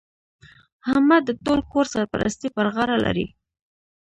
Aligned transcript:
احمد 0.91 1.21
د 1.25 1.31
ټول 1.43 1.59
کور 1.71 1.85
سرپرستي 1.93 2.47
پر 2.55 2.65
غاړه 2.75 2.97
لري. 3.05 3.27